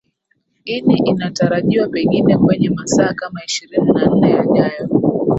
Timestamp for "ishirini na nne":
3.45-4.29